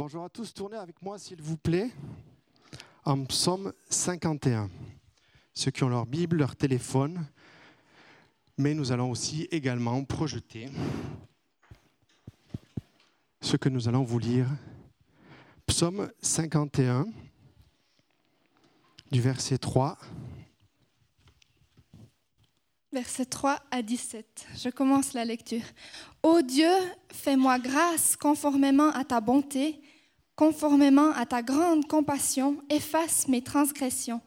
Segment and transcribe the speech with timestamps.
[0.00, 1.90] Bonjour à tous, tournez avec moi s'il vous plaît
[3.04, 4.70] en psaume 51.
[5.54, 7.26] Ceux qui ont leur Bible, leur téléphone,
[8.56, 10.70] mais nous allons aussi également projeter
[13.40, 14.46] ce que nous allons vous lire.
[15.66, 17.08] Psaume 51,
[19.10, 19.98] du verset 3.
[22.92, 24.46] Verset 3 à 17.
[24.58, 25.64] Je commence la lecture.
[26.22, 26.70] Ô Dieu,
[27.12, 29.80] fais-moi grâce conformément à ta bonté,
[30.38, 34.20] conformément à ta grande compassion, efface mes transgressions.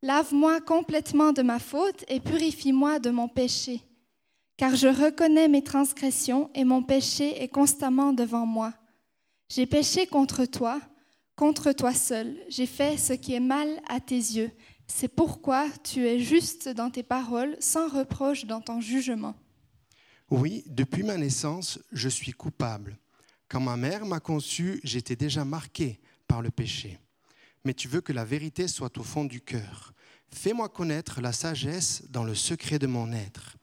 [0.00, 3.82] Lave-moi complètement de ma faute et purifie-moi de mon péché.
[4.56, 8.74] Car je reconnais mes transgressions et mon péché est constamment devant moi.
[9.48, 10.80] J'ai péché contre toi,
[11.34, 12.36] contre toi seul.
[12.48, 14.52] J'ai fait ce qui est mal à tes yeux.
[14.86, 19.34] C'est pourquoi tu es juste dans tes paroles, sans reproche dans ton jugement.
[20.30, 22.98] Oui, depuis ma naissance, je suis coupable.
[23.54, 26.98] Quand ma mère m'a conçu, j'étais déjà marqué par le péché.
[27.64, 29.94] Mais tu veux que la vérité soit au fond du cœur.
[30.28, 33.56] Fais-moi connaître la sagesse dans le secret de mon être.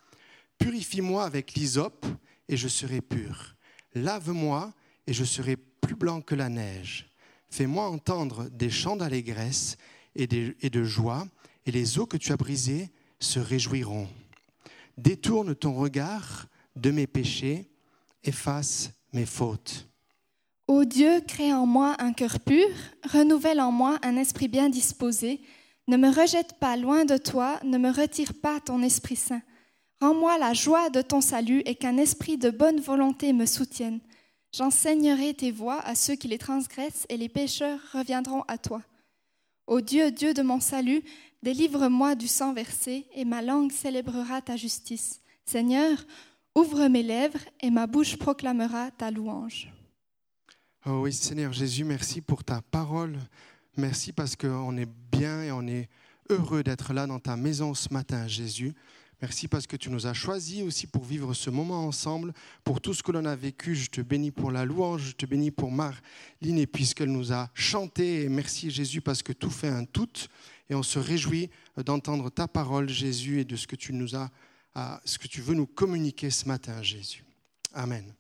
[0.60, 2.06] Purifie-moi avec l'hysope
[2.48, 3.58] et je serai pur.
[3.94, 4.74] Lave-moi
[5.08, 7.10] et je serai plus blanc que la neige.
[7.50, 9.76] Fais-moi entendre des chants d'allégresse
[10.16, 11.28] et de joie,
[11.66, 14.08] et les eaux que tu as brisées se réjouiront.
[14.98, 17.70] Détourne ton regard de mes péchés,
[18.24, 19.88] efface mes fautes.
[20.68, 22.68] Ô Dieu, crée en moi un cœur pur,
[23.12, 25.42] renouvelle en moi un esprit bien disposé.
[25.88, 29.42] Ne me rejette pas loin de toi, ne me retire pas ton Esprit Saint.
[30.00, 34.00] Rends-moi la joie de ton salut et qu'un esprit de bonne volonté me soutienne.
[34.54, 38.82] J'enseignerai tes voies à ceux qui les transgressent et les pécheurs reviendront à toi.
[39.68, 41.04] Ô Dieu, Dieu de mon salut,
[41.44, 45.22] délivre-moi du sang versé et ma langue célébrera ta justice.
[45.46, 45.98] Seigneur,
[46.56, 49.72] ouvre mes lèvres et ma bouche proclamera ta louange.
[50.86, 53.18] Oh oui, Seigneur Jésus, merci pour ta parole.
[53.78, 55.88] Merci parce qu'on est bien et on est
[56.30, 58.74] heureux d'être là dans ta maison ce matin, Jésus.
[59.22, 62.96] Merci parce que tu nous as choisis aussi pour vivre ce moment ensemble, pour tout
[62.96, 63.76] ce que l'on a vécu.
[63.76, 68.28] Je te bénis pour la louange, je te bénis pour Marline puisqu'elle nous a chanté.
[68.30, 70.10] Merci Jésus parce que tout fait un tout.
[70.72, 71.52] Et on se réjouit
[71.86, 74.32] d'entendre ta parole, Jésus, et de ce que tu nous as,
[75.06, 77.24] ce que tu veux nous communiquer ce matin, Jésus.
[77.74, 78.14] Amen.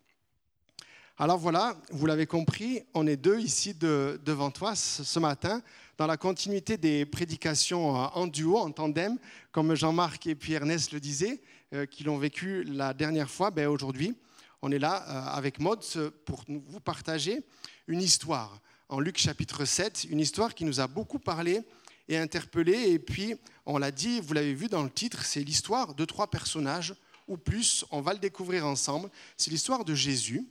[1.17, 5.61] Alors voilà, vous l'avez compris, on est deux ici devant toi ce matin,
[5.99, 9.19] dans la continuité des prédications euh, en duo, en tandem,
[9.51, 11.39] comme Jean-Marc et puis Ernest le disaient,
[11.75, 13.51] euh, qui l'ont vécu la dernière fois.
[13.51, 14.15] Ben aujourd'hui,
[14.63, 15.85] on est là euh, avec Maud
[16.25, 17.43] pour vous partager
[17.87, 21.61] une histoire en Luc chapitre 7, une histoire qui nous a beaucoup parlé
[22.09, 22.89] et interpellé.
[22.89, 23.35] Et puis,
[23.65, 26.95] on l'a dit, vous l'avez vu dans le titre, c'est l'histoire de trois personnages,
[27.27, 29.09] ou plus, on va le découvrir ensemble.
[29.37, 30.45] C'est l'histoire de Jésus,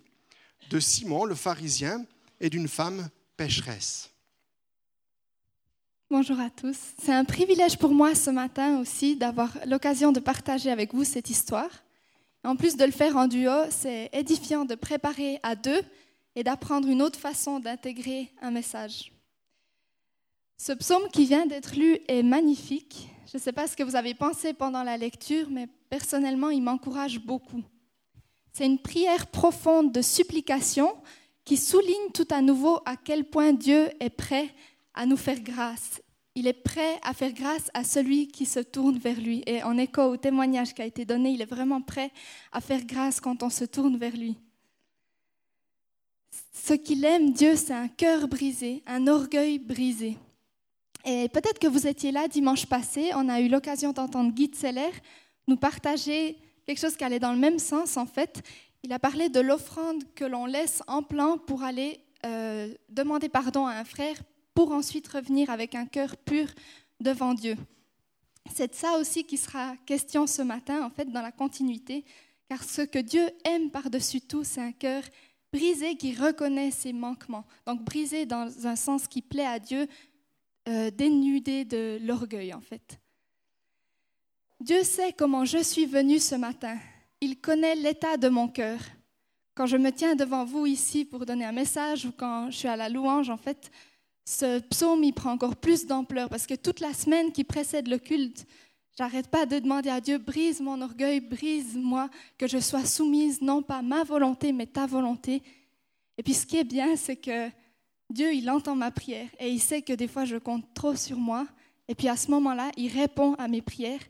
[0.70, 2.04] de Simon le pharisien
[2.40, 4.10] et d'une femme pécheresse.
[6.10, 6.76] Bonjour à tous.
[7.00, 11.30] C'est un privilège pour moi ce matin aussi d'avoir l'occasion de partager avec vous cette
[11.30, 11.70] histoire.
[12.42, 15.82] En plus de le faire en duo, c'est édifiant de préparer à deux
[16.34, 19.12] et d'apprendre une autre façon d'intégrer un message.
[20.62, 23.08] Ce psaume qui vient d'être lu est magnifique.
[23.32, 26.62] Je ne sais pas ce que vous avez pensé pendant la lecture, mais personnellement, il
[26.62, 27.62] m'encourage beaucoup.
[28.52, 30.94] C'est une prière profonde de supplication
[31.46, 34.50] qui souligne tout à nouveau à quel point Dieu est prêt
[34.92, 36.02] à nous faire grâce.
[36.34, 39.42] Il est prêt à faire grâce à celui qui se tourne vers lui.
[39.46, 42.10] Et en écho au témoignage qui a été donné, il est vraiment prêt
[42.52, 44.36] à faire grâce quand on se tourne vers lui.
[46.52, 50.18] Ce qu'il aime, Dieu, c'est un cœur brisé, un orgueil brisé.
[51.04, 54.90] Et peut-être que vous étiez là dimanche passé, on a eu l'occasion d'entendre Guy Seller
[55.46, 58.42] nous partager quelque chose qui allait dans le même sens en fait.
[58.82, 63.66] Il a parlé de l'offrande que l'on laisse en plan pour aller euh, demander pardon
[63.66, 64.16] à un frère
[64.54, 66.46] pour ensuite revenir avec un cœur pur
[67.00, 67.56] devant Dieu.
[68.54, 72.04] C'est de ça aussi qui sera question ce matin, en fait, dans la continuité,
[72.48, 75.02] car ce que Dieu aime par-dessus tout, c'est un cœur
[75.52, 77.44] brisé qui reconnaît ses manquements.
[77.66, 79.86] Donc brisé dans un sens qui plaît à Dieu,
[80.68, 83.00] euh, dénudé de l'orgueil, en fait.
[84.60, 86.76] Dieu sait comment je suis venu ce matin.
[87.22, 88.78] Il connaît l'état de mon cœur.
[89.54, 92.68] Quand je me tiens devant vous ici pour donner un message ou quand je suis
[92.68, 93.70] à la louange, en fait,
[94.24, 97.98] ce psaume il prend encore plus d'ampleur parce que toute la semaine qui précède le
[97.98, 98.46] culte,
[98.96, 103.62] j'arrête pas de demander à Dieu brise mon orgueil, brise-moi, que je sois soumise non
[103.62, 105.42] pas ma volonté mais ta volonté.
[106.18, 107.48] Et puis ce qui est bien, c'est que
[108.10, 111.16] Dieu il entend ma prière et il sait que des fois je compte trop sur
[111.16, 111.46] moi.
[111.88, 114.00] Et puis à ce moment-là, il répond à mes prières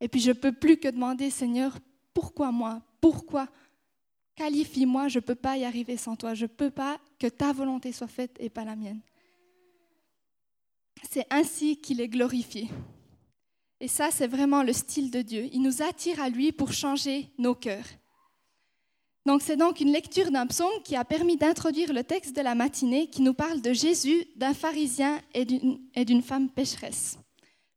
[0.00, 1.78] et puis je ne peux plus que demander, Seigneur,
[2.12, 2.82] pourquoi moi?
[3.00, 3.48] Pourquoi?
[4.36, 7.52] Qualifie-moi, je ne peux pas y arriver sans toi, je ne peux pas que ta
[7.52, 9.00] volonté soit faite et pas la mienne.
[11.10, 12.68] C'est ainsi qu'il est glorifié.
[13.80, 15.48] Et ça, c'est vraiment le style de Dieu.
[15.52, 17.84] Il nous attire à lui pour changer nos cœurs.
[19.26, 22.54] Donc c'est donc une lecture d'un psaume qui a permis d'introduire le texte de la
[22.54, 25.44] matinée qui nous parle de Jésus, d'un pharisien et
[26.04, 27.16] d'une femme pécheresse.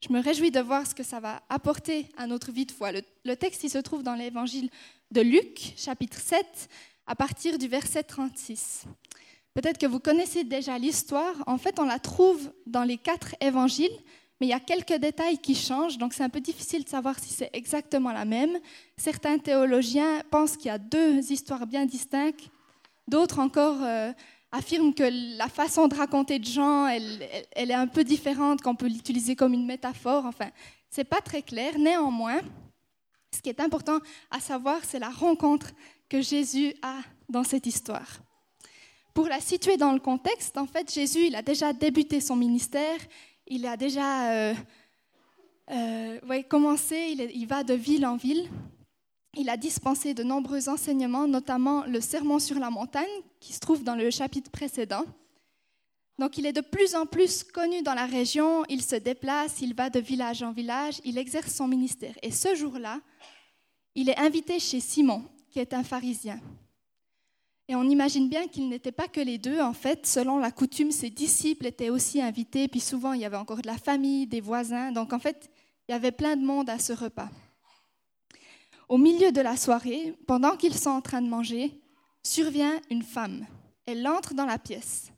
[0.06, 2.92] Je me réjouis de voir ce que ça va apporter à notre vie de foi.
[2.92, 4.70] Le, texte se trouve dans l'évangile
[5.12, 6.46] de Luc, chapitre 7,
[7.08, 8.84] à partir du verset 36.
[9.56, 11.34] Peut-être que vous connaissez déjà l'histoire.
[11.48, 13.98] En fait, on la trouve dans les quatre évangiles,
[14.40, 17.18] mais il y a quelques détails qui changent, donc c'est un peu difficile de savoir
[17.20, 18.58] si c'est exactement la même.
[18.96, 22.50] Certains théologiens pensent qu'il y a deux histoires bien distinctes,
[23.08, 24.12] d'autres encore euh,
[24.52, 27.22] affirment que la façon de raconter de Jean, elle,
[27.56, 30.26] est un peu différente, qu'on peut l'utiliser comme une métaphore.
[30.26, 30.50] Enfin,
[30.90, 31.78] c'est pas très clair.
[31.80, 32.42] Néanmoins,
[33.34, 34.00] ce qui est important
[34.30, 35.72] à savoir, c'est la rencontre
[36.10, 38.20] que Jésus a dans cette histoire.
[39.16, 43.00] Pour la situer dans le contexte, en fait, Jésus, il a déjà débuté son ministère
[43.48, 44.54] il a déjà euh,
[45.72, 48.50] euh, commencé, il, va de ville en ville.
[49.36, 53.06] Il a dispensé de nombreux enseignements, notamment le Sermon sur la montagne,
[53.40, 55.04] qui se trouve dans le chapitre précédent.
[56.20, 59.76] Donc il est de plus en plus connu dans la région, il se déplace, il
[59.76, 62.16] va de village en village, il exerce son ministère.
[62.24, 63.00] Et ce jour-là,
[63.94, 66.40] il est invité chez Simon, qui est un pharisien.
[67.70, 69.60] Et on imagine bien qu'ils n'étaient pas que les deux.
[69.60, 72.68] En fait, selon la coutume, ses disciples étaient aussi invités.
[72.68, 74.92] Puis souvent, il y avait encore de la famille, des voisins.
[74.92, 75.50] Donc en fait,
[75.88, 77.30] il y avait plein de monde à ce repas.
[78.88, 81.82] Au milieu de la soirée, pendant qu'ils sont en train de manger,
[82.24, 83.46] survient une femme.
[83.86, 85.12] Elle entre dans la pièce.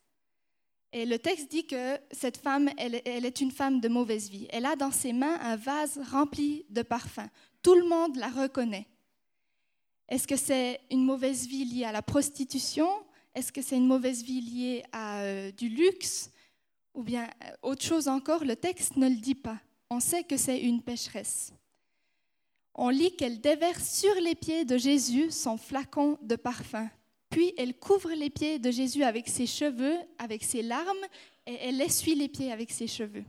[0.91, 4.47] Et le texte dit que cette femme, elle, elle, est une femme de mauvaise vie.
[4.49, 7.29] Elle a dans ses mains un vase rempli de parfums.
[7.61, 8.87] Tout le monde la reconnaît.
[10.09, 12.89] Est-ce que c'est une mauvaise vie liée à la prostitution?
[13.35, 16.31] Est-ce que c'est une mauvaise vie liée à euh, du luxe?
[16.95, 19.59] Ou bien euh, autre chose encore, le texte ne le dit pas.
[19.91, 21.53] On sait que c'est une pécheresse.
[22.73, 26.89] On lit qu'elle déverse sur les pieds de Jésus son flacon de parfum.
[27.29, 31.05] Puis elle couvre les pieds de Jésus avec ses cheveux, avec ses larmes,
[31.45, 33.25] et elle essuie les pieds avec ses cheveux.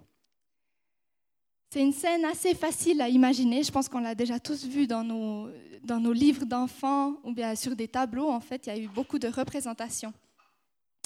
[1.72, 3.62] C'est une scène assez facile à imaginer.
[3.62, 5.48] Je pense qu'on l'a déjà tous vu dans nos,
[5.84, 8.28] dans nos livres d'enfants ou bien sur des tableaux.
[8.28, 10.12] En fait, il y a eu beaucoup de représentations.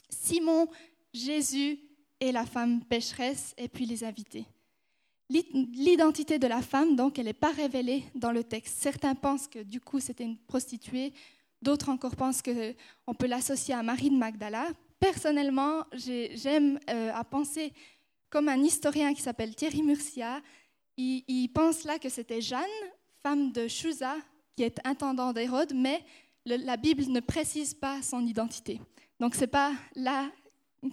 [0.09, 0.67] Simon,
[1.13, 1.79] Jésus
[2.19, 4.47] et la femme pécheresse et puis les invités.
[5.29, 8.77] L'identité de la femme, donc, elle n'est pas révélée dans le texte.
[8.79, 11.13] Certains pensent que du coup c'était une prostituée,
[11.61, 14.69] d'autres encore pensent qu'on peut l'associer à Marie de Magdala.
[14.99, 17.73] Personnellement, j'aime euh, à penser
[18.35, 20.43] comme un historien qui s'appelle Thierry Murcia,
[20.97, 22.65] il, pense là que c'était Jeanne,
[23.23, 24.17] femme de Chusa,
[24.57, 26.05] qui est intendant d'Hérode, mais
[26.45, 28.81] la Bible ne précise pas son identité.
[29.21, 30.29] Donc ce n'est pas là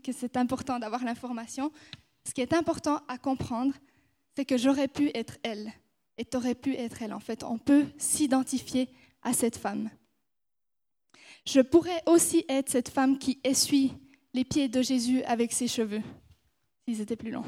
[0.04, 1.72] que c'est important d'avoir l'information.
[2.28, 3.74] Ce qui est important à comprendre,
[4.36, 5.74] c'est que j'aurais pu être elle,
[6.20, 7.12] et tu aurais pu être elle.
[7.12, 8.88] En fait, on peut s'identifier
[9.24, 9.90] à cette femme.
[11.48, 13.94] Je pourrais aussi être cette femme qui essuie
[14.32, 16.04] les pieds de Jésus avec ses cheveux
[16.86, 17.46] s'ils étaient plus longs.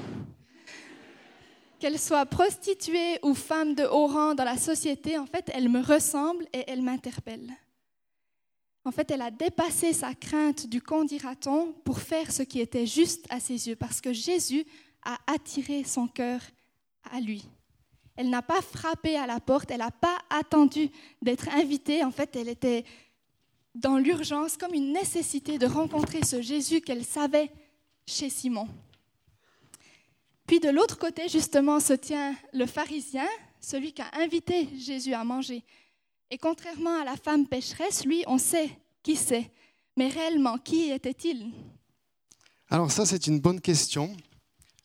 [1.80, 5.82] Qu'elle soit prostituée ou femme de haut rang dans la société, en fait, elle me
[5.82, 7.52] ressemble et elle m'interpelle.
[8.86, 12.86] En fait, elle a dépassé sa crainte du qu'en dira-t-on pour faire ce qui était
[12.86, 14.66] juste à ses yeux, parce que Jésus
[15.04, 16.42] a attiré son cœur
[17.12, 17.46] à lui.
[18.16, 20.90] Elle n'a pas frappé à la porte, elle n'a pas attendu
[21.22, 22.04] d'être invitée.
[22.04, 22.84] En fait, elle était
[23.74, 27.52] dans l'urgence, comme une nécessité de rencontrer ce Jésus qu'elle savait
[28.06, 28.68] chez Simon.
[30.48, 33.28] Puis de l'autre côté, justement, se tient le pharisien,
[33.60, 35.64] celui qui a invité Jésus à manger.
[36.30, 38.70] Et contrairement à la femme pécheresse, lui, on sait
[39.02, 39.52] qui c'est.
[39.96, 41.52] Mais réellement, qui était-il?
[42.70, 44.16] Alors ça, c'est une bonne question.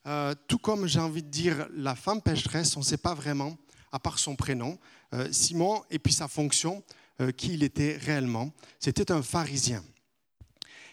[0.07, 3.57] Euh, tout comme j'ai envie de dire la femme pécheresse, on ne sait pas vraiment,
[3.93, 4.79] à part son prénom,
[5.15, 6.83] euh, Simon, et puis sa fonction,
[7.21, 8.53] euh, qui il était réellement.
[8.79, 9.83] C'était un pharisien.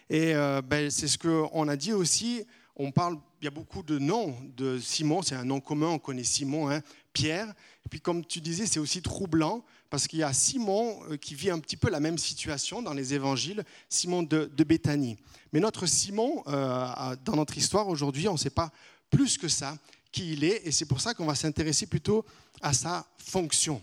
[0.08, 2.44] Et ben, c'est ce qu'on a dit aussi,
[2.76, 5.98] on parle il y a beaucoup de noms de Simon, c'est un nom commun, on
[5.98, 7.48] connaît Simon, hein, Pierre.
[7.84, 11.34] Et puis comme tu disais, c'est aussi troublant parce qu'il y a Simon euh, qui
[11.34, 15.16] vit un petit peu la même situation dans les évangiles, Simon de, Béthanie.
[15.52, 18.70] Mais notre Simon, euh, dans notre histoire aujourd'hui, on ne sait pas
[19.10, 19.78] plus que ça
[20.12, 22.24] qui il est, et c'est pour ça qu'on va s'intéresser plutôt
[22.60, 23.82] à sa fonction.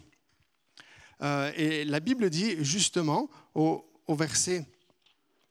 [1.22, 4.66] Euh, et la Bible dit justement au verset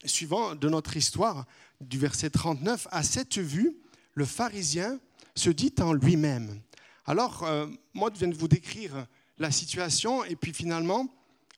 [0.05, 1.47] suivant de notre histoire,
[1.89, 3.77] du verset 39, à cette vue,
[4.15, 4.99] le pharisien
[5.35, 6.61] se dit en lui-même.
[7.07, 9.07] Alors, euh, moi, je viens de vous décrire
[9.39, 11.09] la situation, et puis finalement,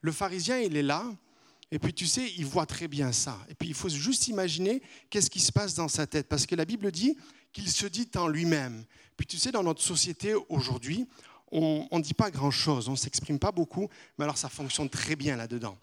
[0.00, 1.04] le pharisien, il est là,
[1.72, 3.36] Et puis tu sais, il voit très bien ça.
[3.48, 6.28] Et puis il faut juste imaginer qu'est-ce qui se passe dans sa tête.
[6.28, 7.16] Parce que la Bible dit
[7.52, 8.84] qu'il se dit en lui-même.
[9.16, 11.08] Puis tu sais, dans notre société aujourd'hui,
[11.50, 13.88] on ne dit pas grand-chose, on ne s'exprime pas beaucoup,
[14.18, 15.76] mais alors ça fonctionne très bien là-dedans.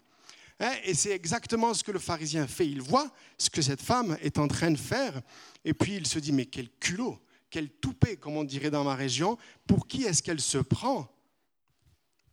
[0.62, 2.68] Hein, et c'est exactement ce que le pharisien fait.
[2.68, 5.20] Il voit ce que cette femme est en train de faire,
[5.64, 7.18] et puis il se dit, mais quel culot,
[7.50, 11.10] quel toupet, comme on dirait dans ma région, pour qui est-ce qu'elle se prend?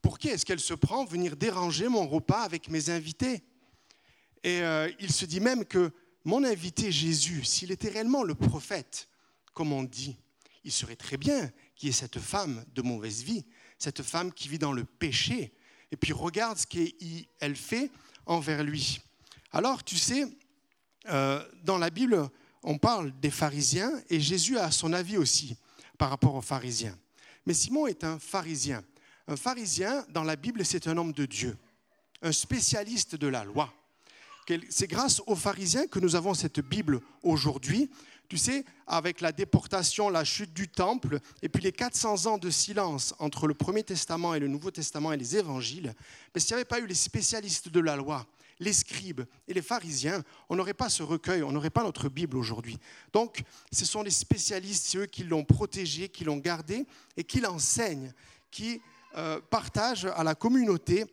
[0.04, 3.42] Pour qui est-ce qu'elle se prend venir déranger mon repas avec mes invités?
[4.44, 5.92] Et euh, il se dit même que
[6.24, 9.10] mon invité Jésus, s'il était réellement le prophète,
[9.56, 10.18] comme on dit,
[10.64, 13.44] il serait très bien qu'il y ait cette femme de mauvaise vie,
[13.80, 15.52] cette femme qui vit dans le péché,
[15.92, 17.90] et puis regarde ce qu'elle fait
[18.30, 19.02] envers lui.
[19.52, 20.26] Alors, tu sais,
[21.10, 22.30] euh, dans la Bible,
[22.64, 25.58] on parle des pharisiens, et Jésus a son avis aussi
[25.98, 26.98] par rapport aux pharisiens.
[27.46, 28.84] Mais Simon est un pharisien.
[29.28, 31.58] Un pharisien, dans la Bible, c'est un homme de Dieu,
[32.22, 33.74] un spécialiste de la loi.
[34.70, 37.90] C'est grâce aux pharisiens que nous avons cette Bible aujourd'hui,
[38.30, 42.52] tu sais, avec la déportation, la chute du temple, et puis les 400 ans de
[42.52, 45.94] silence entre le Premier Testament et le Nouveau Testament et les évangiles,
[46.34, 48.28] mais s'il n'y avait pas eu les spécialistes de la loi,
[48.60, 52.38] les scribes et les pharisiens, on n'aurait pas ce recueil, on n'aurait pas notre Bible
[52.38, 52.78] aujourd'hui.
[53.14, 56.86] Donc, ce sont les spécialistes, c'est eux qui l'ont protégé, qui l'ont gardé
[57.18, 58.14] et qui l'enseignent,
[58.52, 58.82] qui
[59.16, 61.06] euh, partagent à la communauté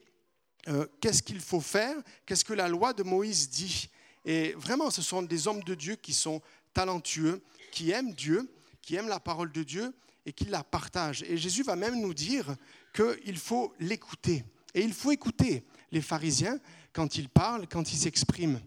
[0.68, 1.96] euh, qu'est-ce qu'il faut faire,
[2.26, 3.88] qu'est-ce que la loi de Moïse dit.
[4.24, 6.42] Et vraiment, ce sont des hommes de Dieu qui sont
[6.76, 7.42] talentueux,
[7.72, 8.52] qui aiment Dieu,
[8.82, 9.94] qui aiment la parole de Dieu
[10.26, 11.22] et qui la partagent.
[11.22, 12.54] Et Jésus va même nous dire
[12.94, 14.44] qu'il faut l'écouter.
[14.74, 16.60] Et il faut écouter les pharisiens
[16.92, 18.60] quand ils parlent, quand ils s'expriment.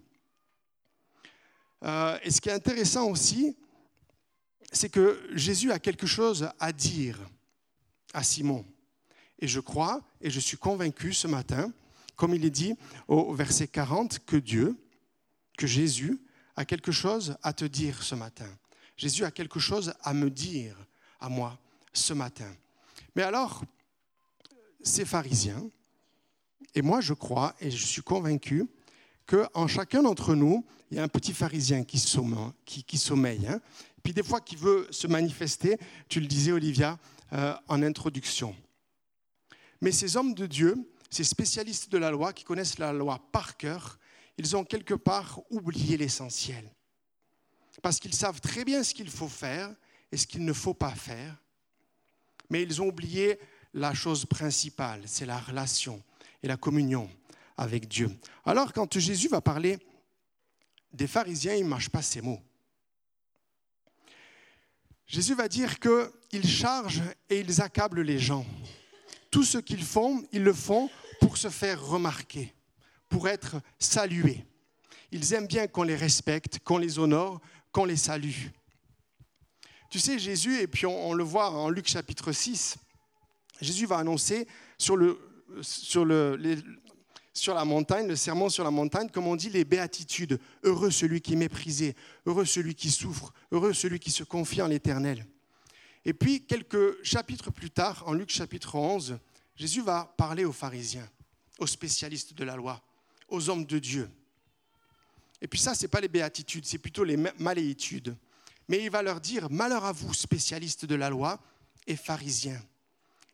[1.83, 3.55] Euh, et ce qui est intéressant aussi,
[4.71, 7.19] c'est que Jésus a quelque chose à dire
[8.11, 8.65] à Simon.
[9.37, 11.71] Et je crois, et je suis convaincu ce matin,
[12.15, 12.73] comme il est dit
[13.07, 14.75] au verset 40, que Dieu,
[15.59, 16.19] que Jésus
[16.59, 18.49] a quelque chose à te dire ce matin.
[18.97, 20.75] Jésus a quelque chose à me dire
[21.21, 21.57] à moi
[21.93, 22.53] ce matin.
[23.15, 23.63] Mais alors,
[24.83, 25.69] ces pharisiens,
[26.75, 28.67] et moi je crois et je suis convaincu
[29.25, 33.61] qu'en chacun d'entre nous, il y a un petit pharisien qui sommeille, qui, sommeille hein.
[34.03, 35.77] puis des fois qui veut se manifester,
[36.09, 36.99] tu le disais Olivia
[37.31, 38.53] euh, en introduction.
[39.79, 40.75] Mais ces hommes de Dieu,
[41.09, 43.97] ces spécialistes de la loi qui connaissent la loi par cœur,
[44.39, 46.63] ils ont quelque part oublié l'essentiel.
[47.83, 49.69] Parce qu'ils savent très bien ce qu'il faut faire
[50.13, 51.35] et ce qu'il ne faut pas faire,
[52.49, 53.37] mais ils ont oublié
[53.73, 56.01] la chose principale, c'est la relation
[56.41, 57.09] et la communion
[57.57, 58.09] avec Dieu.
[58.45, 59.77] Alors quand Jésus va parler
[60.93, 62.41] des pharisiens, il ne mâche pas ces mots.
[65.05, 68.45] Jésus va dire qu'ils chargent et ils accablent les gens.
[69.31, 72.53] Tout ce qu'ils font, ils le font pour se faire remarquer
[73.09, 74.45] pour être salués.
[75.11, 78.47] Ils aiment bien qu'on les respecte, qu'on les honore, qu'on les salue.
[79.89, 82.75] Tu sais, Jésus, et puis on, le voit en Luc chapitre 6,
[83.59, 84.47] Jésus va annoncer
[84.77, 84.97] sur,
[85.63, 90.39] sur, la montagne, le sermon sur la montagne, comme on dit, les béatitudes.
[90.63, 91.95] Heureux celui qui est méprisé,
[92.27, 95.25] heureux celui qui souffre, heureux celui qui se confie en l'Éternel.
[96.05, 99.17] Et puis, quelques chapitres plus tard, en Luc chapitre 11,
[99.55, 101.09] Jésus va parler aux pharisiens,
[101.57, 102.81] aux spécialistes de la loi
[103.29, 104.09] aux hommes de Dieu.
[105.41, 108.15] Et puis ça, ce n'est pas les béatitudes, c'est plutôt les maléitudes.
[108.67, 111.39] Mais il va leur dire, malheur à vous, spécialistes de la loi
[111.87, 112.61] et pharisiens.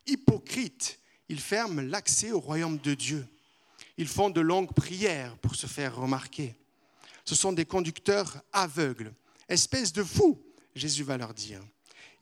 [0.08, 3.28] Hypocrites, ils ferment l'accès au royaume de Dieu.
[3.98, 6.56] Ils font de longues prières pour se faire remarquer.
[7.26, 9.14] Ce sont des conducteurs aveugles.
[9.50, 10.42] Espèce de fous,
[10.76, 11.62] Jésus va leur dire.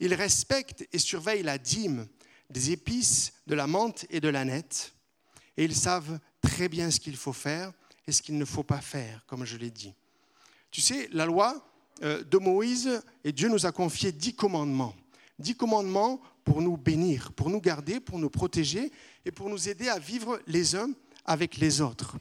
[0.00, 2.08] Ils respectent et surveillent la dîme,
[2.50, 4.92] des épices, de la menthe et de la nette.
[5.56, 7.72] Et ils savent très bien ce qu'il faut faire
[8.06, 9.94] et ce qu'il ne faut pas faire, comme je l'ai dit.
[10.70, 11.66] Tu sais, la loi
[12.02, 14.94] euh, de Moïse, et Dieu nous a confié dix commandements.
[15.38, 18.92] Dix commandements pour nous bénir, pour nous garder, pour nous protéger
[19.24, 20.90] et pour nous aider à vivre les uns
[21.24, 22.16] avec les autres.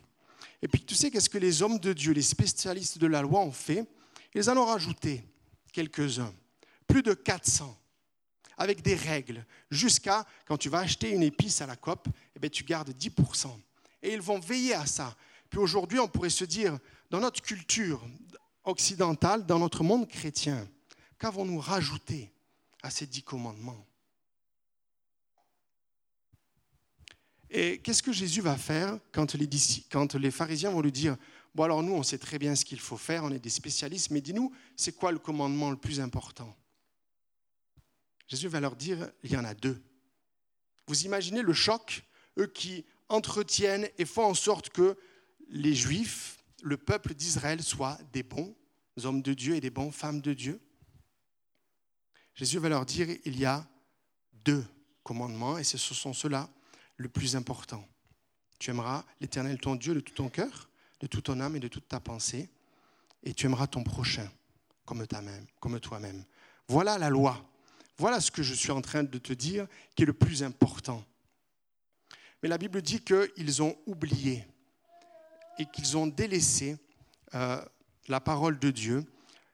[0.62, 3.42] Et puis tu sais qu'est-ce que les hommes de Dieu, les spécialistes de la loi
[3.42, 3.86] ont fait?
[4.34, 5.22] Ils en ont rajouté
[5.74, 6.34] quelques-uns,
[6.88, 7.78] plus de 400,
[8.58, 12.50] avec des règles, jusqu'à quand tu vas acheter une épice à la COP, eh bien,
[12.50, 13.50] tu gardes 10%
[14.04, 15.16] et ils vont veiller à ça.
[15.50, 16.78] Puis aujourd'hui, on pourrait se dire,
[17.10, 18.06] dans notre culture
[18.66, 20.68] occidentale, dans notre monde chrétien,
[21.18, 22.32] qu'avons-nous rajouté
[22.84, 23.88] à ces dix commandements?
[27.50, 31.16] Et qu'est-ce que Jésus va faire quand les, pharisiens vont lui dire,
[31.54, 34.10] bon alors nous, on sait très bien ce qu'il faut faire, on est des spécialistes,
[34.10, 36.54] mais dis-nous, c'est quoi le commandement le plus important?
[38.28, 39.80] Jésus va leur dire, il y en a deux.
[40.88, 42.04] Vous imaginez le choc,
[42.40, 44.98] eux qui entretiennent et font en sorte que
[45.50, 48.56] les Juifs, le peuple d'Israël, soient des bons
[49.04, 50.60] hommes de Dieu et des bonnes femmes de Dieu
[52.36, 53.66] Jésus va leur dire, il y a
[54.46, 54.66] deux
[55.04, 56.50] commandements et ce sont ceux-là
[56.98, 57.88] le plus important.
[58.60, 60.70] Tu aimeras l'Éternel ton Dieu de tout ton cœur,
[61.00, 62.50] de toute ton âme et de toute ta pensée,
[63.24, 64.30] et tu aimeras ton prochain
[64.86, 65.06] comme
[65.80, 66.26] toi-même.
[66.68, 67.50] Voilà la loi.
[67.98, 71.06] Voilà ce que je suis en train de te dire qui est le plus important.
[72.44, 74.46] Mais la Bible dit qu'ils ont oublié
[75.58, 76.78] et qu'ils ont délaissé
[77.36, 77.64] euh,
[78.10, 79.06] la parole de Dieu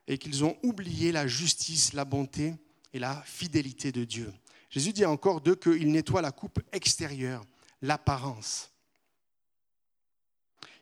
[0.08, 2.56] et qu'ils ont oublié la justice, la bonté
[2.92, 4.34] et la fidélité de Dieu.
[4.72, 7.46] Jésus dit encore d'eux qu'il nettoie la coupe extérieure,
[7.84, 8.72] l'apparence.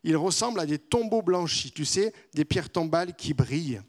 [0.03, 3.81] Il ressemble à des tombeaux blanchis, tu sais, des pierres tombales qui brillent,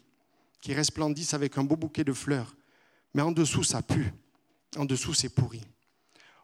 [0.60, 2.56] qui resplendissent avec un beau bouquet de fleurs.
[3.14, 4.12] Mais en dessous, ça pue.
[4.76, 5.62] En dessous, c'est pourri.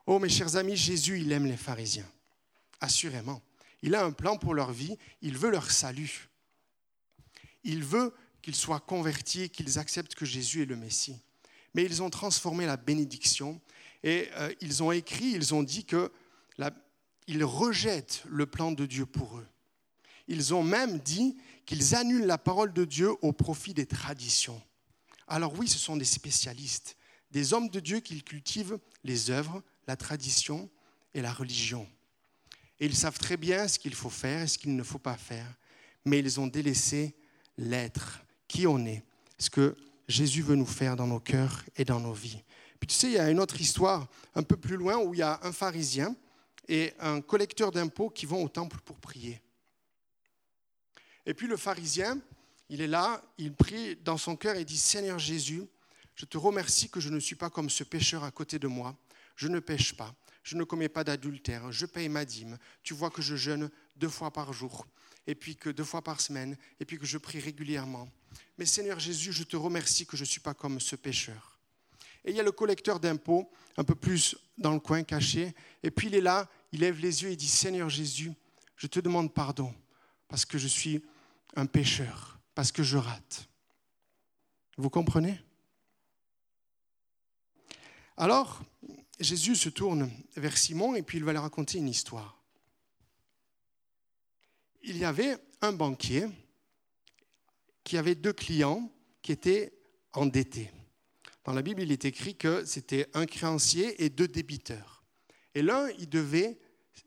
[0.06, 2.08] Oh, mes chers amis, Jésus, il aime les pharisiens.
[2.80, 3.42] Assurément.
[3.82, 4.96] Il a un plan pour leur vie.
[5.22, 6.28] Il veut leur salut.
[7.62, 11.20] Il veut qu'ils soient convertis, qu'ils acceptent que Jésus est le Messie
[11.74, 13.60] mais ils ont transformé la bénédiction
[14.02, 16.10] et euh, ils ont écrit, ils ont dit que
[17.26, 19.46] ils rejettent le plan de Dieu pour eux.
[20.28, 24.60] Ils ont même dit qu'ils annulent la parole de Dieu au profit des traditions.
[25.26, 26.98] Alors oui, ce sont des spécialistes,
[27.30, 30.70] des hommes de Dieu qui cultivent les œuvres, la tradition
[31.12, 31.86] et la religion.
[32.80, 35.16] Et ils savent très bien ce qu'il faut faire et ce qu'il ne faut pas
[35.16, 35.46] faire,
[36.04, 37.14] mais ils ont délaissé
[37.56, 39.04] l'être, qui on est,
[39.38, 39.76] ce que
[40.08, 42.42] Jésus veut nous faire dans nos cœurs et dans nos vies.
[42.78, 45.18] Puis tu sais, il y a une autre histoire un peu plus loin où il
[45.18, 46.14] y a un pharisien
[46.68, 49.40] et un collecteur d'impôts qui vont au temple pour prier.
[51.26, 52.20] Et puis le pharisien,
[52.68, 55.62] il est là, il prie dans son cœur et dit, Seigneur Jésus,
[56.14, 58.96] je te remercie que je ne suis pas comme ce pécheur à côté de moi.
[59.36, 62.58] Je ne pêche pas, je ne commets pas d'adultère, je paye ma dîme.
[62.82, 64.86] Tu vois que je jeûne deux fois par jour,
[65.26, 68.08] et puis que deux fois par semaine, et puis que je prie régulièrement.
[68.58, 71.58] Mais Seigneur Jésus, je te remercie que je ne suis pas comme ce pécheur.
[72.24, 75.90] Et il y a le collecteur d'impôts, un peu plus dans le coin caché, et
[75.90, 78.32] puis il est là, il lève les yeux et dit, Seigneur Jésus,
[78.76, 79.72] je te demande pardon
[80.28, 81.04] parce que je suis
[81.56, 83.48] un pécheur, parce que je rate.
[84.76, 85.40] Vous comprenez?
[88.16, 88.62] Alors,
[89.20, 92.42] Jésus se tourne vers Simon et puis il va lui raconter une histoire.
[94.82, 96.28] Il y avait un banquier
[97.84, 98.90] qui avait deux clients
[99.22, 99.72] qui étaient
[100.12, 100.70] endettés.
[101.44, 105.04] Dans la Bible, il est écrit que c'était un créancier et deux débiteurs.
[105.54, 106.58] Et l'un, il devait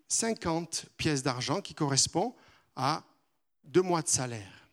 [0.07, 2.35] 50 pièces d'argent qui correspond
[2.75, 3.03] à
[3.63, 4.69] deux mois de salaire.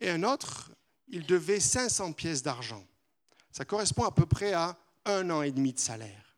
[0.00, 0.72] Et un autre,
[1.08, 2.84] il devait 500 pièces d'argent.
[3.52, 6.36] Ça correspond à peu près à un an et demi de salaire.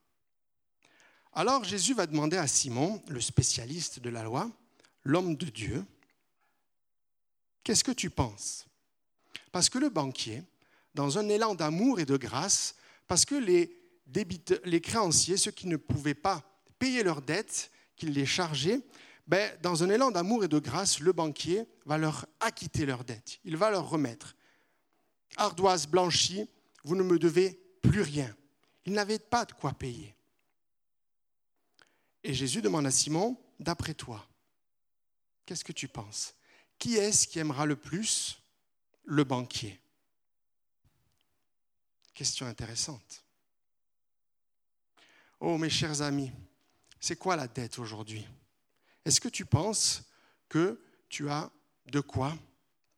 [1.35, 4.51] Alors Jésus va demander à Simon, le spécialiste de la loi,
[5.05, 5.85] l'homme de Dieu,
[7.65, 8.67] Qu'est-ce que tu penses?
[9.53, 10.43] Parce que le banquier,
[10.95, 12.75] dans un élan d'amour et de grâce,
[13.07, 13.79] parce que les,
[14.65, 16.43] les créanciers, ceux qui ne pouvaient pas
[16.79, 18.81] payer leurs dettes, qu'il les chargeait,
[19.29, 23.39] ben, dans un élan d'amour et de grâce, le banquier va leur acquitter leurs dettes.
[23.45, 24.35] Il va leur remettre.
[25.37, 26.49] Ardoise blanchie,
[26.85, 28.35] vous ne me devez plus rien.
[28.85, 30.15] Ils n'avaient pas de quoi payer.
[32.25, 34.27] Et Jésus demande à Simon, d'après toi,
[35.45, 36.35] qu'est-ce que tu penses?
[36.79, 38.39] Qui est-ce qui aimera le plus
[39.05, 39.81] le banquier?
[42.15, 43.25] Question intéressante.
[45.41, 46.31] Oh mes chers amis,
[47.01, 48.27] c'est quoi la dette aujourd'hui?
[49.05, 50.05] Est-ce que tu penses
[50.49, 51.51] que tu as
[51.87, 52.37] de quoi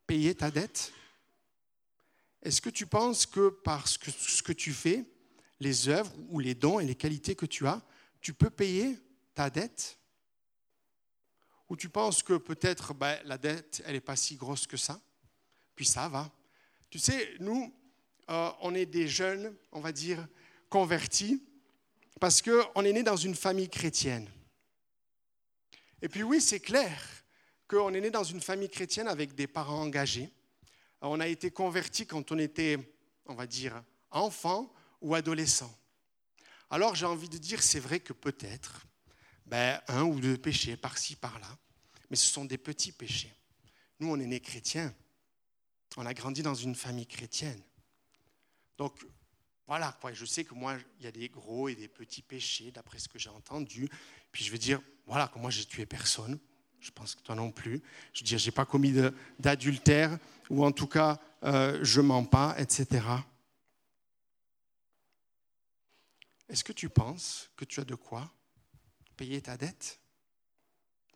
[0.07, 0.92] payer ta dette?
[2.42, 5.07] Est-ce que tu penses que que ce que tu fais,
[5.61, 7.83] les œuvres ou les dons et les qualités que tu as,
[8.21, 8.99] tu peux payer
[9.35, 9.99] ta dette?
[11.69, 15.01] Ou tu penses que peut-être ben, la dette, elle n'est pas si grosse que ça,
[15.75, 16.31] puis ça va.
[16.90, 17.73] Tu sais, nous,
[18.31, 20.27] euh, on est des jeunes, on va dire,
[20.69, 21.43] convertis,
[22.21, 24.31] parce qu'on est né dans une famille chrétienne.
[26.01, 27.03] Et puis oui, c'est clair
[27.69, 30.31] qu'on est né dans une famille chrétienne avec des parents engagés.
[31.01, 32.79] On a été convertis quand on était,
[33.27, 34.73] on va dire, enfant
[35.05, 35.73] ou adolescent.
[36.71, 38.87] Alors j'ai envie de dire, c'est vrai que peut-être,
[39.47, 41.59] ben, un ou deux péchés par-ci, par-là.
[42.11, 43.33] Mais ce sont des petits péchés.
[44.01, 44.93] Nous, on est nés chrétiens.
[45.99, 47.61] On a grandi dans une famille chrétienne.
[48.79, 49.07] Donc,
[49.67, 52.99] voilà, je sais que moi, il y a des gros et des petits péchés, d'après
[52.99, 53.88] ce que j'ai entendu.
[54.33, 56.38] Puis je veux dire, voilà, que moi, j'ai tué personne.
[56.81, 57.83] Je pense que toi non plus.
[58.14, 58.95] Je veux dire, je n'ai pas commis
[59.38, 63.05] d'adultère, ou en tout cas, euh, je mens pas, etc.
[66.48, 68.30] Est-ce que tu penses que tu as de quoi
[69.16, 70.00] payer ta dette?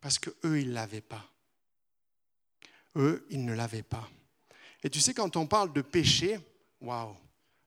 [0.00, 1.28] Parce que eux, ils ne l'avaient pas.
[2.96, 4.08] Eux, ils ne l'avaient pas.
[4.82, 6.38] Et tu sais, quand on parle de péché,
[6.80, 7.16] waouh,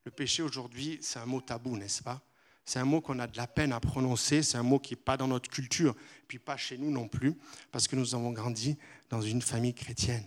[0.06, 2.22] le péché aujourd'hui, c'est un mot tabou, n'est-ce pas?
[2.66, 5.02] C'est un mot qu'on a de la peine à prononcer, c'est un mot qui n'est
[5.02, 5.96] pas dans notre culture,
[6.28, 7.38] puis pas chez nous non plus,
[7.72, 8.78] parce que nous avons grandi
[9.10, 10.26] dans une famille chrétienne.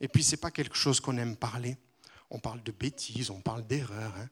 [0.00, 1.76] Et puis, ce n'est pas quelque chose qu'on aime parler.
[2.30, 4.14] On parle de bêtises, on parle d'erreurs.
[4.16, 4.28] Hein.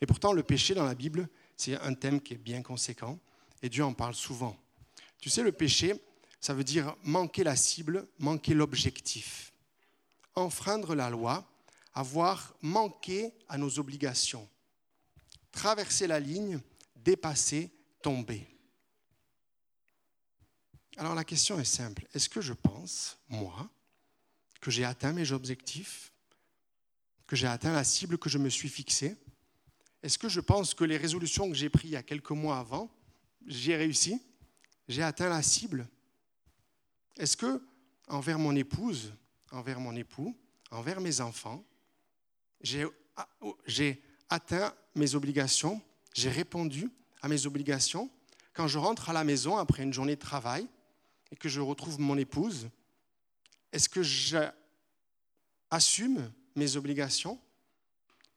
[0.00, 3.18] Mais pourtant, le péché dans la Bible, c'est un thème qui est bien conséquent,
[3.62, 4.56] et Dieu en parle souvent.
[5.18, 6.00] Tu sais, le péché,
[6.40, 9.52] ça veut dire manquer la cible, manquer l'objectif.
[10.36, 11.44] Enfreindre la loi,
[11.92, 14.48] avoir manqué à nos obligations.
[15.50, 16.60] Traverser la ligne,
[16.94, 18.46] dépasser, tomber.
[20.96, 22.06] Alors la question est simple.
[22.14, 23.68] Est-ce que je pense, moi,
[24.60, 26.12] que j'ai atteint mes objectifs,
[27.26, 29.16] que j'ai atteint la cible que je me suis fixée?
[30.02, 32.58] Est-ce que je pense que les résolutions que j'ai prises il y a quelques mois
[32.58, 32.90] avant,
[33.46, 34.20] j'ai réussi
[34.88, 35.86] J'ai atteint la cible?
[37.16, 37.62] Est-ce que,
[38.08, 39.12] envers mon épouse,
[39.50, 40.34] envers mon époux,
[40.70, 41.64] envers mes enfants,
[42.62, 45.82] j'ai atteint mes obligations,
[46.14, 48.10] j'ai répondu à mes obligations?
[48.54, 50.66] Quand je rentre à la maison après une journée de travail
[51.30, 52.70] et que je retrouve mon épouse,
[53.72, 54.02] est-ce que
[55.70, 57.38] j'assume mes obligations?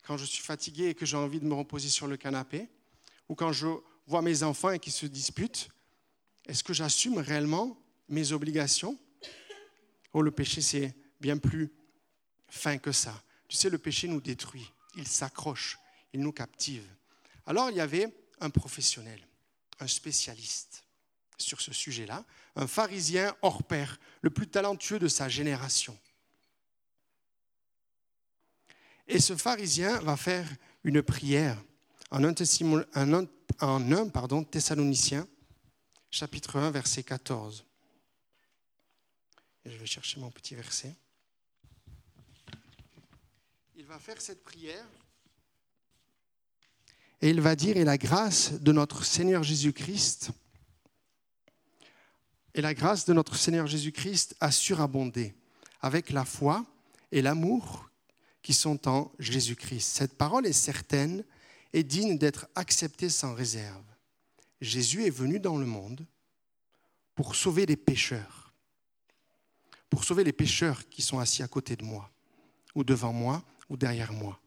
[0.04, 2.70] Quand je suis fatigué et que j'ai envie de me reposer sur le canapé
[3.30, 3.68] Ou quand je
[4.08, 5.70] vois mes enfants et qu'ils se disputent,
[6.48, 7.78] est-ce que j'assume réellement
[8.10, 8.98] mes obligations?
[10.14, 11.72] Oh, le péché, c'est bien plus
[12.50, 13.22] fin que ça.
[13.48, 15.78] Tu sais, le péché nous détruit, il s'accroche,
[16.14, 16.86] il nous captive.
[17.46, 19.20] Alors il y avait un professionnel,
[19.80, 20.84] un spécialiste
[21.38, 22.24] sur ce sujet-là,
[22.56, 25.98] un pharisien hors pair, le plus talentueux de sa génération.
[29.12, 30.50] Et ce pharisien va faire
[30.84, 31.62] une prière
[32.10, 33.28] en 1,
[33.60, 35.28] en pardon, Thessaloniciens,
[36.10, 37.66] chapitre 1, verset 14.
[39.66, 40.96] Et je vais chercher mon petit verset
[43.82, 44.86] il va faire cette prière
[47.20, 50.30] et il va dire, et la grâce de notre Seigneur Jésus-Christ,
[52.54, 55.36] et la grâce de notre Seigneur Jésus-Christ a surabondé
[55.82, 56.66] avec la foi
[57.12, 57.91] et l'amour
[58.42, 59.96] qui sont en Jésus-Christ.
[59.98, 61.24] Cette parole est certaine
[61.74, 63.84] et digne d'être acceptée sans réserve.
[64.60, 66.06] Jésus est venu dans le monde
[67.16, 68.54] pour sauver les pécheurs,
[69.90, 72.10] pour sauver les pécheurs qui sont assis à côté de moi
[72.76, 74.40] ou devant moi ou derrière moi.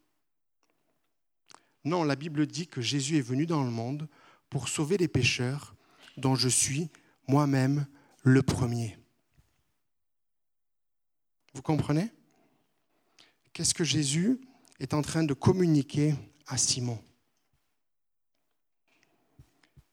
[1.83, 4.07] Non, la Bible dit que Jésus est venu dans le monde
[4.49, 5.75] pour sauver les pécheurs
[6.17, 6.89] dont je suis
[7.27, 7.85] moi-même
[8.23, 8.97] le premier.
[11.53, 12.11] Vous comprenez?
[13.55, 14.37] Qu'est-ce que Jésus
[14.81, 16.13] est en train de communiquer
[16.45, 17.01] à Simon?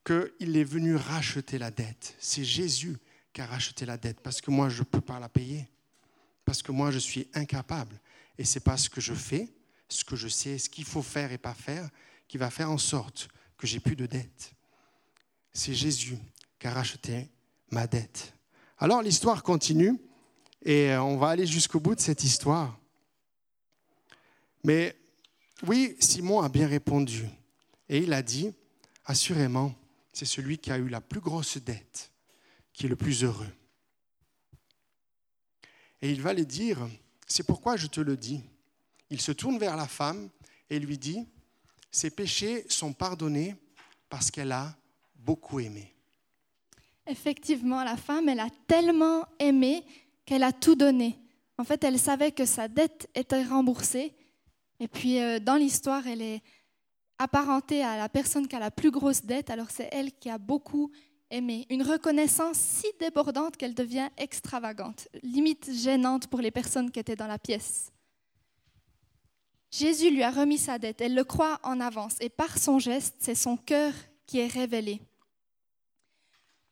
[0.05, 2.16] Qu'il est venu racheter la dette.
[2.18, 2.96] C'est Jésus
[3.33, 5.68] qui a racheté la dette parce que moi, je ne peux pas la payer.
[6.44, 8.01] Parce que moi, je suis incapable.
[8.37, 9.48] Et ce n'est pas ce que je fais,
[9.88, 11.88] ce que je sais, ce qu'il faut faire et pas faire,
[12.27, 14.55] qui va faire en sorte que j'ai plus de dette.
[15.53, 16.18] C'est Jésus
[16.59, 17.31] qui a racheté
[17.70, 18.35] ma dette.
[18.79, 20.01] Alors l'histoire continue
[20.62, 22.81] et euh, on va aller jusqu'au bout de cette histoire.
[24.64, 24.96] Mais
[25.66, 27.25] oui, Simon a bien répondu
[27.88, 28.53] et il a dit,
[29.05, 29.75] assurément,
[30.12, 32.11] c'est celui qui a eu la plus grosse dette
[32.72, 33.53] qui est le plus heureux.
[36.01, 36.79] Et il va lui dire,
[37.27, 38.40] c'est pourquoi je te le dis.
[39.11, 40.31] Il se tourne vers la femme
[40.70, 41.27] et lui dit,
[41.90, 43.55] ses péchés sont pardonnés
[44.09, 44.75] parce qu'elle a
[45.14, 45.94] beaucoup aimé.
[47.07, 49.85] Effectivement, la femme, elle a tellement aimé
[50.25, 51.18] qu'elle a tout donné.
[51.59, 54.14] En fait, elle savait que sa dette était remboursée.
[54.80, 56.42] Et puis, euh, dans l'histoire, elle est
[57.18, 59.50] apparentée à la personne qui a la plus grosse dette.
[59.50, 60.90] Alors, c'est elle qui a beaucoup
[61.32, 67.26] une reconnaissance si débordante qu'elle devient extravagante, limite gênante pour les personnes qui étaient dans
[67.26, 67.90] la pièce.
[69.70, 73.16] Jésus lui a remis sa dette, elle le croit en avance, et par son geste,
[73.18, 73.94] c'est son cœur
[74.26, 75.00] qui est révélé.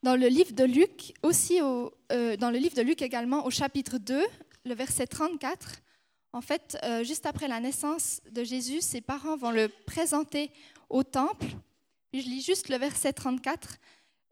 [0.02, 3.96] Dans le livre de Luc, aussi euh, dans le livre de Luc également, au chapitre
[3.96, 4.22] 2,
[4.66, 5.80] le verset 34,
[6.32, 10.50] en fait, euh, juste après la naissance de Jésus, ses parents vont le présenter
[10.88, 11.46] au temple.
[12.12, 13.78] Je lis juste le verset 34.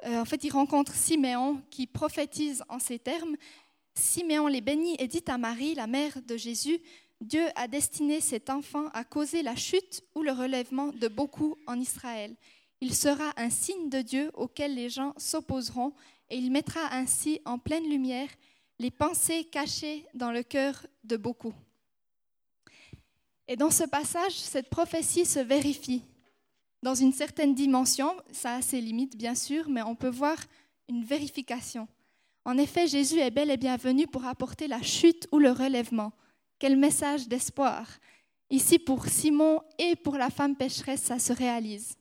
[0.04, 3.36] Euh, en fait, il rencontre Siméon qui prophétise en ces termes.
[3.94, 6.78] Siméon les bénit et dit à Marie, la mère de Jésus,
[7.20, 11.80] Dieu a destiné cet enfant à causer la chute ou le relèvement de beaucoup en
[11.80, 12.36] Israël.
[12.80, 15.92] Il sera un signe de Dieu auquel les gens s'opposeront
[16.30, 18.28] et il mettra ainsi en pleine lumière
[18.78, 21.54] les pensées cachées dans le cœur de beaucoup.
[23.48, 26.02] Et dans ce passage, cette prophétie se vérifie
[26.82, 30.36] dans une certaine dimension, ça a ses limites bien sûr, mais on peut voir
[30.88, 31.88] une vérification.
[32.44, 36.12] En effet, Jésus est bel et bien venu pour apporter la chute ou le relèvement.
[36.58, 37.88] Quel message d'espoir.
[38.50, 41.96] Ici, pour Simon et pour la femme pécheresse, ça se réalise.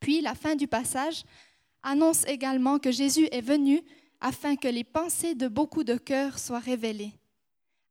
[0.00, 1.24] Puis, la fin du passage
[1.82, 3.80] annonce également que Jésus est venu
[4.20, 7.14] afin que les pensées de beaucoup de cœurs soient révélées.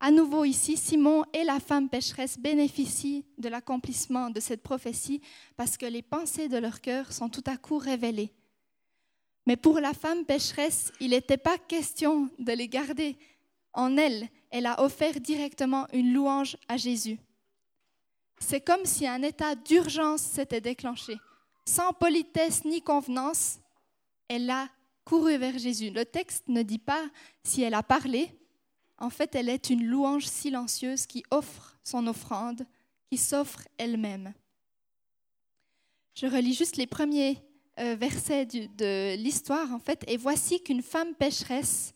[0.02, 5.22] À nouveau ici, Simon et la femme pécheresse bénéficient de l'accomplissement de cette prophétie
[5.58, 8.32] parce que les pensées de leur cœur sont tout à coup révélées.
[9.46, 13.18] Mais pour la femme pécheresse, il n'était pas question de les garder
[13.74, 14.30] en elle.
[14.52, 17.20] Elle a offert directement une louange à Jésus.
[18.40, 21.18] C'est comme si un état d'urgence s'était déclenché.
[21.66, 23.60] Sans politesse ni convenance,
[24.30, 24.70] elle a
[25.04, 25.90] couru vers Jésus.
[25.90, 27.04] Le texte ne dit pas
[27.44, 28.39] si elle a parlé.
[29.00, 32.66] En fait, elle est une louange silencieuse qui offre son offrande,
[33.10, 34.34] qui s'offre elle-même.
[36.16, 37.42] Je relis juste les premiers
[37.80, 40.04] euh, versets de l'histoire, en fait.
[40.08, 41.94] Et voici qu'une femme pécheresse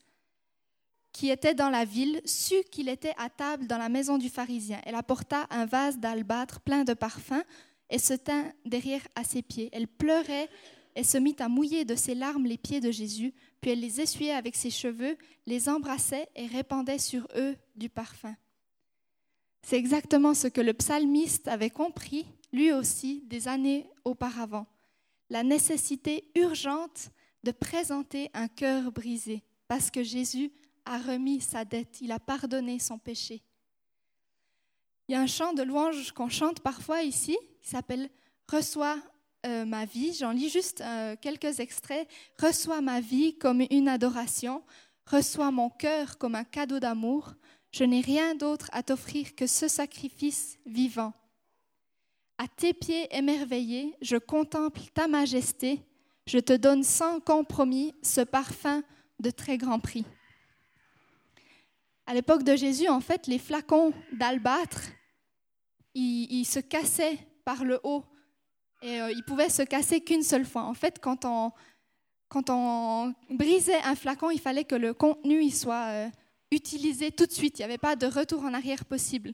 [1.11, 4.79] qui était dans la ville sut qu'il était à table dans la maison du pharisien.
[4.85, 7.43] Elle apporta un vase d'albâtre plein de parfums
[7.89, 9.69] et se tint derrière à ses pieds.
[9.71, 10.49] Elle pleurait
[10.95, 13.33] et se mit à mouiller de ses larmes les pieds de Jésus,
[13.63, 18.35] puis elle les essuyait avec ses cheveux, les embrassait et répandait sur eux du parfum.
[19.61, 24.67] C'est exactement ce que le psalmiste avait compris, lui aussi, des années auparavant.
[25.29, 27.11] La nécessité urgente
[27.45, 30.51] de présenter un cœur brisé, parce que Jésus
[30.83, 33.43] a remis sa dette, il a pardonné son péché.
[35.07, 38.09] Il y a un chant de louange qu'on chante parfois ici, qui s'appelle
[38.51, 38.97] Reçois
[39.45, 40.13] euh, ma vie.
[40.13, 42.07] J'en lis juste euh, quelques extraits.
[42.39, 44.63] Reçois ma vie comme une adoration.
[45.05, 47.33] Reçois mon cœur comme un cadeau d'amour.
[47.71, 51.13] Je n'ai rien d'autre à t'offrir que ce sacrifice vivant.
[52.37, 55.81] À tes pieds émerveillés, je contemple ta majesté.
[56.25, 58.81] Je te donne sans compromis ce parfum
[59.19, 60.05] de très grand prix.
[62.05, 64.83] À l'époque de Jésus, en fait, les flacons d'albâtre,
[65.95, 68.05] ils se cassaient par le haut
[68.83, 70.63] et euh, il pouvait se casser qu'une seule fois.
[70.63, 76.09] En fait, quand on, brisait un flacon, il fallait que le contenu il soit euh,
[76.51, 77.57] utilisé tout de suite.
[77.57, 79.33] Il n'y avait pas de retour en arrière possible.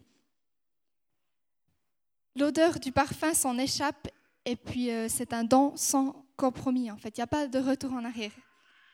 [2.35, 4.07] L'odeur du parfum s'en échappe
[4.45, 6.91] et puis euh, c'est un don sans compromis.
[6.91, 8.31] En fait, il n'y a pas de retour en arrière.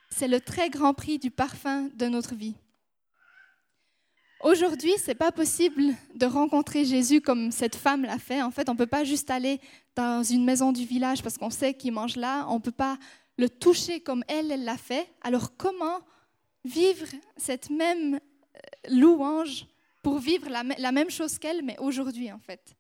[0.10, 2.56] C'est le très grand prix du parfum de notre vie.
[4.44, 8.42] Aujourd'hui, ce n'est pas possible de rencontrer Jésus comme cette femme l'a fait.
[8.42, 9.60] En fait, on peut pas juste aller
[9.96, 12.46] dans une maison du village parce qu'on sait qu'il mange là.
[12.50, 12.98] On ne peut pas
[13.38, 15.08] le toucher comme elle, elle l'a fait.
[15.22, 16.00] Alors comment
[16.64, 19.68] vivre cette même euh, louange
[20.04, 22.76] pour vivre la, la même chose qu'elle, mais aujourd'hui en fait?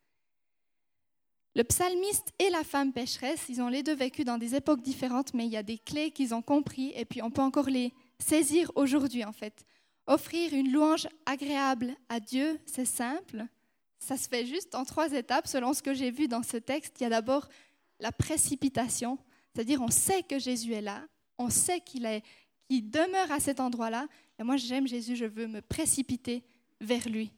[1.55, 5.33] Le psalmiste et la femme pécheresse, ils ont les deux vécu dans des époques différentes,
[5.33, 7.93] mais il y a des clés qu'ils ont compris et puis on peut encore les
[8.19, 9.65] saisir aujourd'hui en fait.
[10.07, 13.45] Offrir une louange agréable à Dieu, c'est simple.
[13.97, 16.97] Ça se fait juste en trois étapes selon ce que j'ai vu dans ce texte.
[16.99, 17.47] Il y a d'abord
[17.99, 19.17] la précipitation,
[19.53, 21.01] c'est-à-dire on sait que Jésus est là,
[21.37, 22.23] on sait qu'il est,
[22.67, 24.07] qu'il demeure à cet endroit-là.
[24.37, 26.43] Et moi, j'aime Jésus, je veux me précipiter
[26.81, 27.31] vers lui.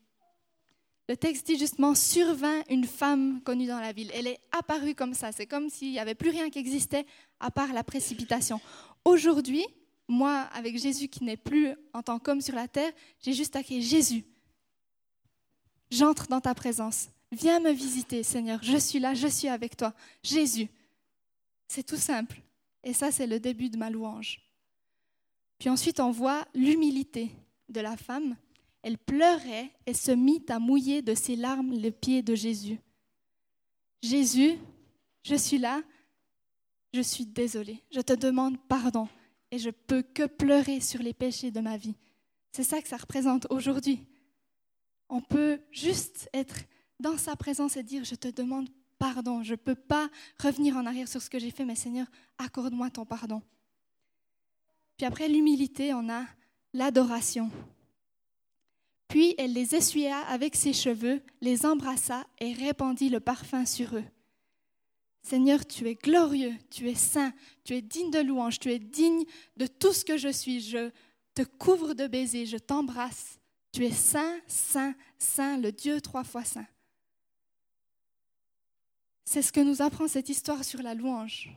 [1.10, 4.12] Le texte dit justement survint une femme connue dans la ville.
[4.14, 5.32] Elle est apparue comme ça.
[5.32, 7.06] C'est comme s'il n'y avait plus rien qui existait
[7.40, 8.60] à part la précipitation.
[9.06, 9.66] Aujourd'hui,
[10.08, 13.82] moi, avec Jésus qui n'est plus en tant qu'homme sur la terre, j'ai juste crier
[13.82, 14.26] Jésus.
[15.90, 17.10] J'entre dans ta présence.
[17.32, 18.60] Viens me visiter, Seigneur.
[18.64, 19.94] Je suis là, je suis avec toi.
[20.24, 20.70] Jésus.
[21.68, 22.42] C'est tout simple.
[22.84, 24.42] Et ça, c'est le début de ma louange.
[25.60, 27.32] Puis ensuite, on voit l'humilité
[27.68, 28.38] de la femme.
[28.82, 32.80] Elle pleurait et se mit à mouiller de ses larmes les pieds de Jésus.
[34.02, 34.58] Jésus,
[35.24, 35.82] je suis là,
[36.94, 39.10] je suis désolée, je te demande pardon
[39.52, 41.96] et je peux que pleurer sur les péchés de ma vie.
[42.52, 44.06] C'est ça que ça représente aujourd'hui.
[45.10, 46.56] On peut juste être
[47.00, 50.10] dans sa présence et dire, je te demande pardon, je ne peux pas
[50.42, 52.08] revenir en arrière sur ce que j'ai fait, mais Seigneur,
[52.38, 53.42] accorde-moi ton pardon.
[54.98, 56.26] Puis après l'humilité, on a
[56.74, 57.52] l'adoration.
[59.08, 64.04] Puis elle les essuya avec ses cheveux, les embrassa et répandit le parfum sur eux.
[65.22, 69.26] Seigneur, tu es glorieux, tu es saint, tu es digne de louange, tu es digne
[69.58, 70.62] de tout ce que je suis.
[70.62, 70.90] Je
[71.34, 73.40] te couvre de baisers, je t'embrasse.
[73.72, 76.68] Tu es saint, saint, saint, le Dieu trois fois saint.
[79.26, 81.54] C'est ce que nous apprend cette histoire sur la louange.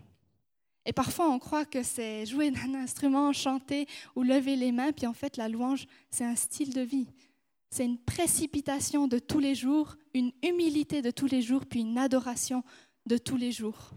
[0.84, 5.06] Et parfois, on croit que c'est jouer d'un instrument, chanter ou lever les mains, puis
[5.06, 7.06] en fait, la louange, c'est un style de vie.
[7.70, 11.98] C'est une précipitation de tous les jours, une humilité de tous les jours, puis une
[11.98, 12.64] adoration
[13.10, 13.90] de tous les jours.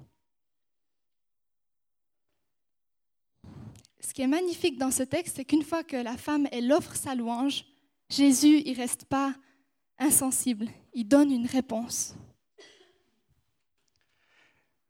[4.14, 6.96] ce qui est magnifique dans ce texte, c'est qu'une fois que la femme, elle offre
[6.96, 7.66] sa louange,
[8.10, 9.34] Jésus, il reste pas
[9.98, 12.14] insensible, il donne une réponse.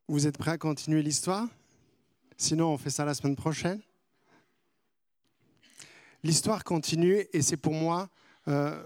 [0.10, 1.48] Vous êtes prêts à continuer l'histoire?
[2.36, 3.80] Sinon, on fait ça la semaine prochaine.
[6.22, 8.10] L'histoire continue et c'est pour moi
[8.50, 8.84] euh,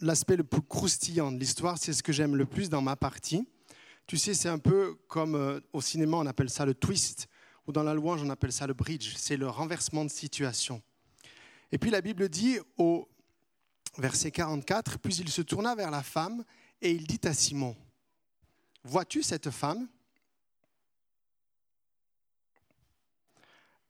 [0.00, 1.78] l'aspect le plus croustillant de l'histoire.
[1.78, 3.48] C'est ce que j'aime le plus dans ma partie.
[4.08, 7.28] Tu sais, c'est un peu comme euh, au cinéma, on appelle ça le twist,
[7.66, 9.14] ou dans la louange, on appelle ça le bridge.
[9.18, 10.82] C'est le renversement de situation.
[11.70, 13.06] Et puis la Bible dit au
[13.98, 16.42] verset 44, puis il se tourna vers la femme
[16.80, 17.76] et il dit à Simon,
[18.82, 19.86] vois-tu cette femme?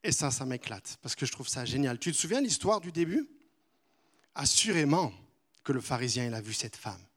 [0.02, 1.96] Et ça, ça m'éclate, parce que je trouve ça génial.
[1.96, 3.28] Tu te souviens l'histoire du début?
[4.34, 5.12] Assurément
[5.62, 7.07] que le pharisien, il a vu cette femme.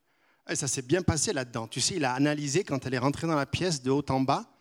[0.51, 1.67] Et ça s'est bien passé là-dedans.
[1.67, 4.19] Tu sais, il a analysé quand elle est rentrée dans la pièce de haut en
[4.19, 4.51] bas,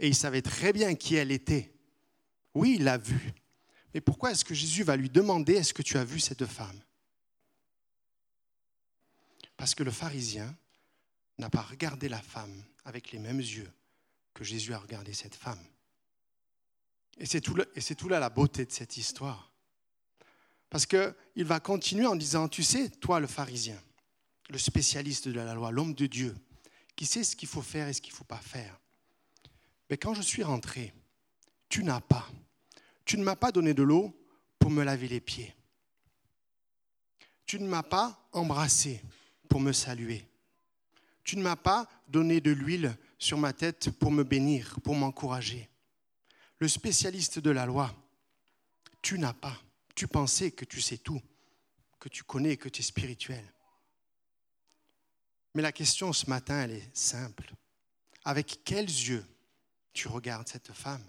[0.00, 1.72] et il savait très bien qui elle était.
[2.54, 3.32] Oui, il l'a vue.
[3.94, 6.80] Mais pourquoi est-ce que Jésus va lui demander, est-ce que tu as vu cette femme?
[9.56, 10.52] Parce que le pharisien
[11.38, 13.70] n'a pas regardé la femme avec les mêmes yeux
[14.34, 15.62] que Jésus a regardé cette femme.
[17.18, 17.54] Et c'est tout,
[17.96, 19.52] tout, là la beauté de cette histoire.
[20.68, 23.80] Parce qu'il va continuer en disant, tu sais, toi le pharisien,
[24.50, 26.34] le spécialiste de la loi, l'homme de Dieu,
[26.96, 28.78] qui sait ce qu'il faut faire et ce qu'il ne faut pas faire.
[29.88, 30.92] Mais quand je suis rentré,
[31.68, 32.28] tu n'as pas.
[33.04, 34.16] Tu ne m'as pas donné de l'eau
[34.58, 35.54] pour me laver les pieds.
[37.46, 39.02] Tu ne m'as pas embrassé
[39.48, 40.28] pour me saluer.
[41.24, 45.68] Tu ne m'as pas donné de l'huile sur ma tête pour me bénir, pour m'encourager
[46.62, 47.92] le spécialiste de la loi,
[49.02, 49.60] tu n'as pas.
[49.96, 51.20] Tu pensais que tu sais tout,
[51.98, 53.44] que tu connais, que tu es spirituel.
[55.54, 57.52] Mais la question ce matin, elle est simple.
[58.24, 59.24] Avec quels yeux
[59.92, 61.04] tu regardes cette femme?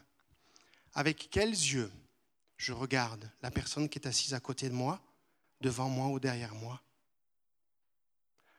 [0.93, 1.91] Avec quels yeux
[2.57, 5.01] je regarde la personne qui est assise à côté de moi,
[5.61, 6.81] devant moi ou derrière moi?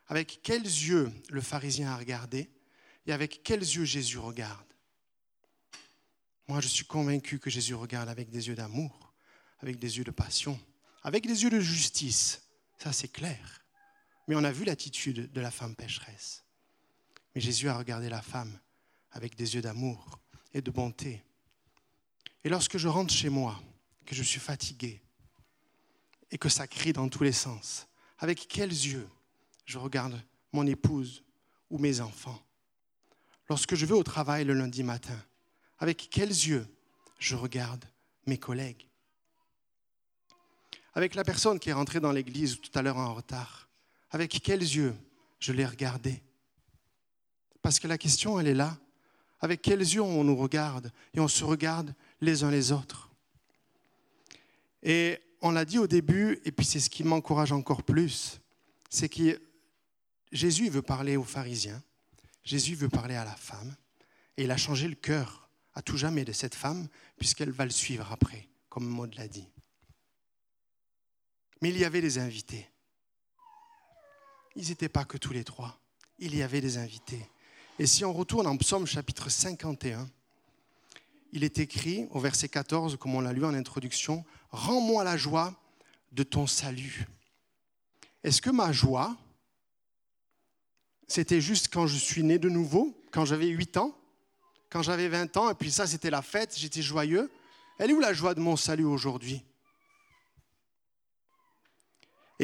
[0.07, 2.51] Avec quels yeux le pharisien a regardé
[3.07, 4.67] et avec quels yeux Jésus regarde?
[6.47, 9.15] Moi, je suis convaincu que Jésus regarde avec des yeux d'amour,
[9.61, 10.61] avec des yeux de passion,
[11.03, 12.43] avec des yeux de justice.
[12.79, 13.64] Ça, c'est clair.
[14.27, 16.45] Mais on a vu l'attitude de la femme pécheresse.
[17.35, 18.59] Mais Jésus a regardé la femme
[19.11, 20.19] avec des yeux d'amour
[20.53, 21.23] et de bonté.
[22.45, 23.61] Et lorsque je rentre chez moi,
[24.05, 25.01] que je suis fatigué
[26.31, 27.87] et que ça crie dans tous les sens,
[28.19, 29.09] avec quels yeux
[29.65, 30.21] je regarde
[30.53, 31.25] mon épouse
[31.71, 32.41] ou mes enfants?
[33.49, 35.19] Lorsque je vais au travail le lundi matin,
[35.79, 36.67] avec quels yeux
[37.19, 37.85] je regarde
[38.27, 38.89] mes collègues?
[40.95, 43.69] Avec la personne qui est rentrée dans l'église tout à l'heure en retard,
[44.15, 44.95] avec quels yeux
[45.41, 46.23] je l'ai regardé?
[47.63, 48.79] Parce que la question, elle est là.
[49.41, 53.11] Avec quels yeux on nous regarde et on se regarde les uns les autres?
[54.85, 58.41] Et on l'a dit au début, et puis c'est ce qui m'encourage encore plus,
[58.89, 59.43] c'est que
[60.31, 61.83] Jésus veut parler aux pharisiens,
[62.45, 63.75] Jésus veut parler à la femme,
[64.37, 67.73] et il a changé le cœur à tout jamais de cette femme, puisqu'elle va le
[67.73, 69.49] suivre après, comme Maud l'a dit.
[71.61, 72.69] Mais il y avait des invités.
[74.57, 75.79] Ils n'étaient pas que tous les trois.
[76.19, 77.29] Il y avait des invités.
[77.79, 80.09] Et si on retourne en psaume chapitre 51,
[81.33, 85.53] il est écrit au verset 14, comme on l'a lu en introduction, Rends-moi la joie
[86.13, 87.09] de ton salut.
[88.23, 89.17] Est-ce que ma joie,
[91.09, 93.99] c'était juste quand je suis né de nouveau, quand j'avais 8 ans
[94.75, 97.31] quand j'avais 20 ans, et puis ça, c'était la fête, j'étais joyeux?
[97.79, 99.45] Elle est où la joie de mon salut aujourd'hui?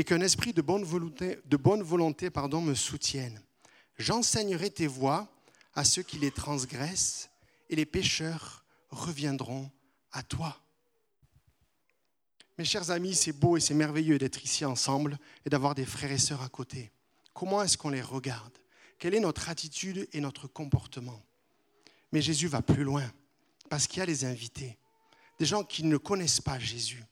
[0.00, 3.38] Et qu'un esprit de bonne volonté, me soutienne.
[3.98, 5.28] J'enseignerai tes voies
[5.74, 7.28] à ceux qui les transgressent,
[7.68, 9.70] et les pécheurs reviendront
[10.12, 10.58] à toi.
[12.56, 16.12] Mes chers amis, c'est beau et c'est merveilleux d'être ici ensemble et d'avoir des frères
[16.12, 16.90] et sœurs à côté.
[17.34, 18.56] Comment est-ce qu'on les regarde?
[18.98, 21.20] Quelle est notre attitude et notre comportement?
[22.10, 23.04] Mais Jésus va plus loin,
[23.68, 24.78] parce qu'il y a les invités,
[25.38, 27.05] des gens qui ne connaissent pas Jésus,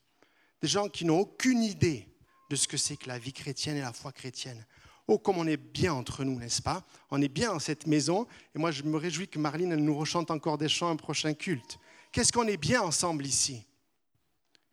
[0.63, 2.07] des gens qui n'ont aucune idée
[2.49, 4.65] de ce que c'est que la vie chrétienne et la foi chrétienne.
[5.07, 6.85] Oh, comme on est bien entre nous, n'est-ce pas?
[7.09, 10.29] On est bien dans cette maison, et moi je me réjouis que Marlene nous rechante
[10.29, 11.79] encore des chants un prochain culte.
[12.11, 13.65] Qu'est-ce qu'on est bien ensemble ici?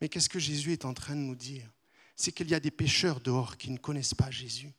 [0.01, 1.71] Mais qu'est-ce que Jésus est en train de nous dire?
[2.17, 4.73] C'est qu'il y a des pécheurs dehors qui ne connaissent pas Jésus.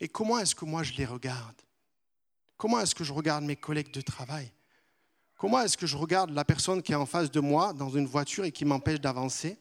[0.00, 1.60] Et comment est-ce que moi je les regarde?
[2.56, 4.52] Comment est-ce que je regarde mes collègues de travail?
[5.36, 8.06] Comment est-ce que je regarde la personne qui est en face de moi dans une
[8.06, 9.58] voiture et qui m'empêche d'avancer?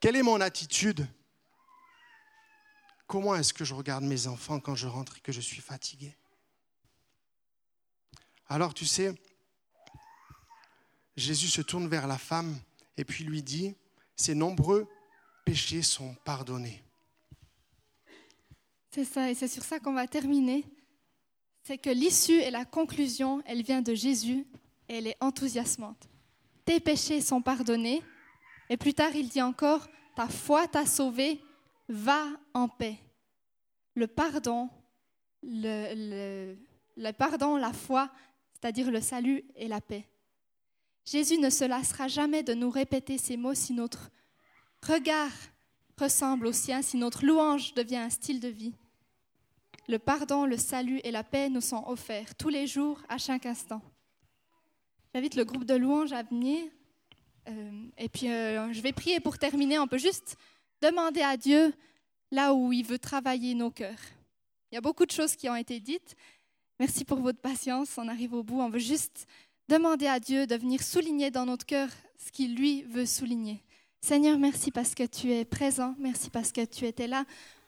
[0.00, 1.06] Quelle est mon attitude?
[3.06, 6.14] Comment est-ce que je regarde mes enfants quand je rentre et que je suis fatigué?
[8.48, 9.14] Alors tu sais,
[11.16, 12.58] Jésus se tourne vers la femme
[12.96, 13.74] et puis lui dit,
[14.16, 14.88] ses nombreux
[15.44, 16.82] péchés sont pardonnés.
[18.90, 20.64] C'est ça, et c'est sur ça qu'on va terminer.
[21.62, 24.46] C'est que l'issue et la conclusion, elle vient de Jésus
[24.88, 26.08] et elle est enthousiasmante.
[26.64, 28.02] Tes péchés sont pardonnés.
[28.68, 29.86] Et plus tard, il dit encore,
[30.16, 31.40] ta foi t'a sauvé,
[31.88, 32.98] va en paix.
[33.94, 34.68] Le pardon,
[35.42, 36.54] le,
[37.18, 38.10] pardon, la foi,
[38.52, 40.06] c'est-à-dire le salut et la paix.
[41.04, 44.10] Jésus ne se lassera jamais de nous répéter ces mots si notre
[44.82, 45.30] regard
[45.98, 48.74] ressemble au sien, si notre louange devient un style de vie.
[49.88, 53.46] Le pardon, le salut et la paix nous sont offerts tous les jours, à chaque
[53.46, 53.80] instant.
[55.14, 56.60] J'invite le groupe de louanges à venir.
[57.48, 59.78] Euh, et puis, euh, je vais prier pour terminer.
[59.78, 60.36] On peut juste
[60.82, 61.72] demander à Dieu
[62.30, 64.00] là où il veut travailler nos cœurs.
[64.70, 66.16] Il y a beaucoup de choses qui ont été dites.
[66.78, 67.96] Merci pour votre patience.
[67.98, 68.60] On arrive au bout.
[68.60, 69.26] On veut juste
[69.68, 73.62] demander à Dieu de venir souligner dans notre cœur ce qu'il lui veut souligner.
[74.00, 75.94] Seigneur, merci parce que tu es présent.
[75.98, 77.24] Merci parce que tu étais là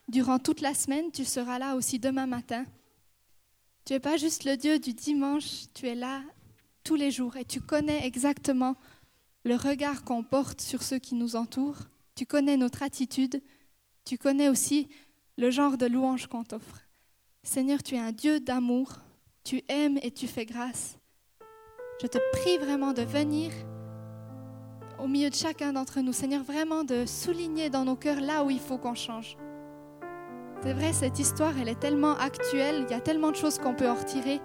[0.09, 1.11] durant toute la semaine.
[1.11, 2.65] Tu seras là aussi demain matin.
[3.85, 5.65] Tu n'es pas juste le Dieu du dimanche.
[5.75, 6.23] Tu es là
[6.85, 8.77] tous les jours et tu connais exactement
[9.45, 11.89] le regard qu'on porte sur ceux qui nous entourent.
[12.19, 13.41] Tu connais notre attitude.
[14.05, 14.89] Tu connais aussi
[15.37, 16.81] le genre de louange qu'on t'offre.
[17.45, 18.91] Seigneur, tu es un Dieu d'amour.
[19.45, 20.99] Tu aimes et tu fais grâce.
[22.03, 23.53] Je te prie vraiment de venir
[24.99, 28.51] au milieu de chacun d'entre nous, Seigneur, vraiment de souligner dans nos cœurs là où
[28.51, 29.37] il faut qu'on change.
[30.65, 33.77] C'est vrai, cette histoire, elle est tellement actuelle, il y a tellement de choses qu'on
[33.77, 34.41] peut en retirer.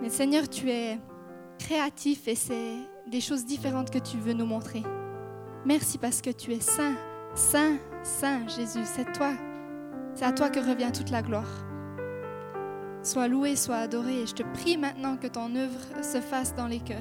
[0.00, 1.00] Mais Seigneur, tu es
[1.58, 2.76] créatif et c'est
[3.08, 4.84] des choses différentes que tu veux nous montrer.
[5.64, 6.96] Merci parce que tu es saint,
[7.34, 8.84] saint, saint, Jésus.
[8.84, 9.32] C'est toi,
[10.14, 11.64] c'est à toi que revient toute la gloire.
[13.04, 16.66] Sois loué, sois adoré et je te prie maintenant que ton œuvre se fasse dans
[16.66, 16.98] les cœurs.